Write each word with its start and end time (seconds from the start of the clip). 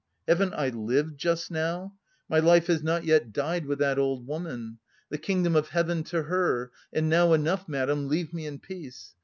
haven't 0.27 0.55
I 0.55 0.69
lived 0.69 1.19
just 1.19 1.51
now? 1.51 1.93
My 2.27 2.39
life 2.39 2.65
has 2.65 2.81
not 2.81 3.03
yet 3.03 3.31
died 3.31 3.67
with 3.67 3.77
that 3.77 3.99
old 3.99 4.25
woman! 4.25 4.79
The 5.09 5.19
Kingdom 5.19 5.55
of 5.55 5.67
Heaven 5.69 6.03
to 6.05 6.23
her 6.23 6.71
and 6.91 7.07
now 7.07 7.33
enough, 7.33 7.69
madam, 7.69 8.07
leave 8.07 8.33
me 8.33 8.47
in 8.47 8.57
peace! 8.57 9.13